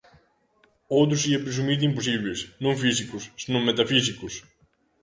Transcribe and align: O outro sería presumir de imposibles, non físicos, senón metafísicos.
O 0.91 0.93
outro 1.01 1.15
sería 1.21 1.43
presumir 1.45 1.77
de 1.79 1.87
imposibles, 1.91 2.39
non 2.63 2.79
físicos, 2.83 3.23
senón 3.41 3.61
metafísicos. 3.67 4.33